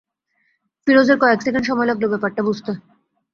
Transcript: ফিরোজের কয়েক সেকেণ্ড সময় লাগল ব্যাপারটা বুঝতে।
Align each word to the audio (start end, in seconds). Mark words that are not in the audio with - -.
ফিরোজের 0.87 1.17
কয়েক 1.21 1.39
সেকেণ্ড 1.41 1.65
সময় 1.69 1.87
লাগল 1.89 2.03
ব্যাপারটা 2.11 2.41
বুঝতে। 2.47 2.71